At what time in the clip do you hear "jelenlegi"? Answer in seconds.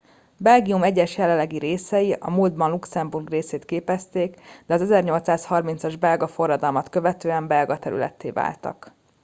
1.17-1.57